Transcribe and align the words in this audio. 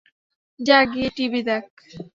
যা 0.59 0.79
গিয়ে 0.91 1.09
টিভি 1.17 1.41
দেখ। 1.43 1.65